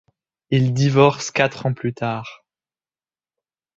[0.49, 2.43] Ils divorcent quatre ans plus tard.